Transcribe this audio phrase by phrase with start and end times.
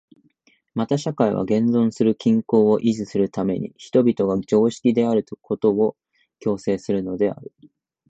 [0.73, 5.95] また社会は現存する均衡を維持するために人々が常識的であることを
[6.39, 7.51] 強制するのである。